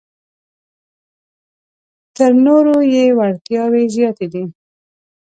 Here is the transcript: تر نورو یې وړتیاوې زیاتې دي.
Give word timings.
تر 2.15 2.31
نورو 2.45 2.75
یې 2.93 3.05
وړتیاوې 3.17 3.83
زیاتې 3.95 4.27
دي. 4.33 4.43